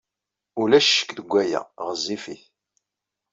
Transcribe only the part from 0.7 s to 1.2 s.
ccekk